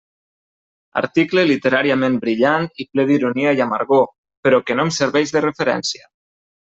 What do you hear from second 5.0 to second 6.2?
serveix de referència.